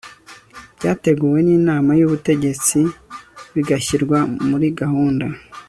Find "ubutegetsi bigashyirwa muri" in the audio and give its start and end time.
2.07-4.67